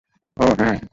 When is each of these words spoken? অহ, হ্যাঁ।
অহ, 0.37 0.53
হ্যাঁ। 0.61 0.81